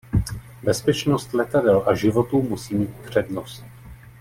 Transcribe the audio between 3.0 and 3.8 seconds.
přednost.